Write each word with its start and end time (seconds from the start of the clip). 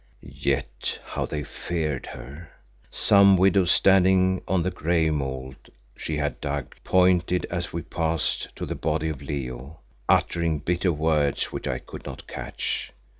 Yet 0.23 0.97
how 1.05 1.27
they 1.27 1.43
feared 1.43 2.07
her! 2.07 2.49
Some 2.89 3.37
widow 3.37 3.65
standing 3.65 4.41
on 4.47 4.63
the 4.63 4.71
grave 4.71 5.13
mould 5.13 5.69
she 5.95 6.17
had 6.17 6.41
dug, 6.41 6.73
pointed 6.83 7.45
as 7.51 7.71
we 7.71 7.83
passed 7.83 8.47
to 8.55 8.65
the 8.65 8.73
body 8.73 9.09
of 9.09 9.21
Leo, 9.21 9.79
uttering 10.09 10.57
bitter 10.57 10.91
words 10.91 11.51
which 11.51 11.67
I 11.67 11.77
could 11.77 12.03
not 12.03 12.25
catch. 12.25 12.91